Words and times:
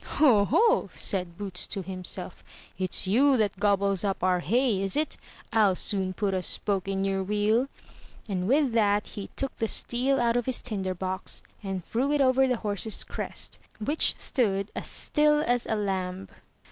"Ho, 0.17 0.45
ho!'' 0.45 0.89
said 0.95 1.37
Boots 1.37 1.67
to 1.67 1.83
himself; 1.83 2.43
it's 2.75 3.05
you 3.05 3.37
that 3.37 3.59
gobbles 3.59 4.03
up 4.03 4.23
our 4.23 4.39
hay, 4.39 4.81
is 4.81 4.97
it? 4.97 5.15
FU 5.53 5.75
soon 5.75 6.11
put 6.13 6.33
a 6.33 6.41
spoke 6.41 6.87
in 6.87 7.05
your 7.05 7.21
wheel;" 7.21 7.67
and 8.27 8.47
with 8.47 8.71
that 8.71 9.09
he 9.09 9.27
took 9.35 9.55
the 9.57 9.67
steel 9.67 10.19
out 10.19 10.35
of 10.35 10.47
his 10.47 10.59
tinder 10.63 10.95
box, 10.95 11.43
and 11.61 11.85
threw 11.85 12.11
it 12.11 12.19
over 12.19 12.47
the 12.47 12.57
horse's 12.57 13.03
crest, 13.03 13.59
which 13.79 14.15
stood 14.17 14.71
as 14.75 14.87
still 14.87 15.41
as 15.45 15.67
a 15.67 15.75
lamb. 15.75 16.27